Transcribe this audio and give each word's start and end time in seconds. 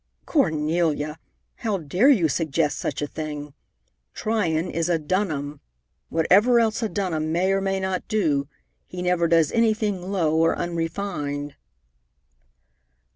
"Cornelia! 0.25 1.19
How 1.57 1.77
dare 1.77 2.09
you 2.09 2.27
suggest 2.27 2.79
such 2.79 3.03
a 3.03 3.07
thing? 3.07 3.53
Tryon 4.15 4.71
is 4.71 4.89
a 4.89 4.97
Dunham. 4.97 5.61
Whatever 6.09 6.59
else 6.59 6.81
a 6.81 6.89
Dunham 6.89 7.31
may 7.31 7.51
or 7.51 7.61
may 7.61 7.79
not 7.79 8.07
do, 8.07 8.47
he 8.87 9.03
never 9.03 9.27
does 9.27 9.51
anything 9.51 10.01
low 10.11 10.35
or 10.35 10.57
unrefined." 10.57 11.53